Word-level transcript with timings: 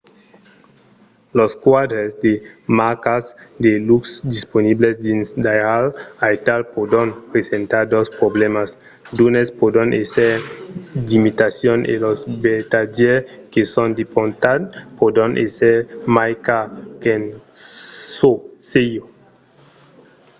los 1.39 1.51
quadres 1.65 2.09
de 2.25 2.33
marcas 2.81 3.23
de 3.63 3.71
luxe 3.89 4.13
disponibles 4.35 4.95
dins 5.07 5.27
d'airals 5.43 5.95
aital 6.29 6.61
pòdon 6.75 7.07
presentar 7.31 7.83
dos 7.95 8.07
problèmas; 8.19 8.69
d'unes 9.15 9.47
pòdon 9.59 9.89
èsser 10.01 10.33
d'imitacions 11.07 11.83
e 11.93 11.95
los 12.05 12.19
vertadièrs 12.47 13.27
que 13.51 13.61
son 13.73 13.89
importats 14.05 14.69
pòdon 14.99 15.31
èsser 15.45 15.75
mai 16.15 16.31
cars 16.47 16.71
qu'en 17.01 17.23
çò 18.17 18.33
sieu 18.69 19.03